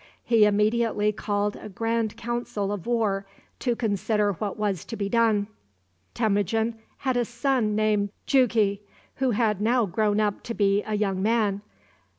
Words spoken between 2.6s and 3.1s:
of